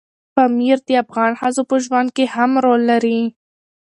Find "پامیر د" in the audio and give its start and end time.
0.35-0.89